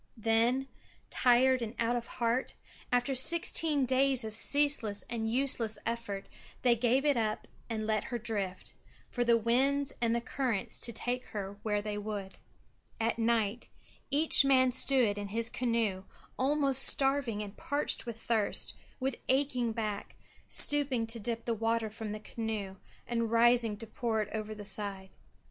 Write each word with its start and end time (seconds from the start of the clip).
Then, 0.17 0.67
tired 1.11 1.61
and 1.61 1.75
out 1.77 1.95
of 1.95 2.07
heart, 2.07 2.55
after 2.91 3.13
sixteen 3.13 3.85
days 3.85 4.23
of 4.23 4.33
ceaseless 4.33 5.03
and 5.11 5.29
useless 5.31 5.77
effort, 5.85 6.25
they 6.63 6.75
gave 6.75 7.05
it 7.05 7.17
up 7.17 7.47
and 7.69 7.85
let 7.85 8.05
her 8.05 8.17
drift, 8.17 8.73
for 9.11 9.23
the 9.23 9.37
winds 9.37 9.93
and 10.01 10.25
currents 10.25 10.79
to 10.79 10.91
take 10.91 11.25
her 11.25 11.59
where 11.61 11.83
they 11.83 11.99
would. 11.99 12.37
At 12.99 13.19
night 13.19 13.69
each 14.09 14.43
man 14.43 14.71
stood 14.71 15.19
in 15.19 15.27
his 15.27 15.51
canoe 15.51 16.05
almost 16.35 16.81
starving 16.81 17.43
and 17.43 17.55
parched 17.55 18.07
with 18.07 18.19
thirst, 18.19 18.73
with 18.99 19.17
aching 19.29 19.71
back, 19.71 20.15
stooping 20.49 21.05
to 21.05 21.19
dip 21.19 21.45
the 21.45 21.53
water 21.53 21.91
from 21.91 22.11
the 22.11 22.19
canoe 22.19 22.77
and 23.05 23.29
rising 23.29 23.77
to 23.77 23.85
pour 23.85 24.23
it 24.23 24.33
over 24.33 24.55
the 24.55 24.65
side. 24.65 25.11